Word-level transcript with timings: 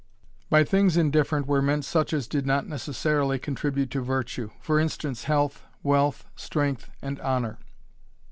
By 0.49 0.63
things 0.63 0.97
indifferent 0.97 1.45
were 1.45 1.61
meant 1.61 1.85
such 1.85 2.11
as 2.11 2.25
did 2.27 2.43
not 2.47 2.67
necessarily 2.67 3.37
contribute 3.37 3.91
to 3.91 4.01
virtue, 4.01 4.49
for 4.59 4.79
instance 4.79 5.25
health, 5.25 5.61
wealth, 5.83 6.25
strength, 6.35 6.89
and 7.03 7.19
honor. 7.19 7.59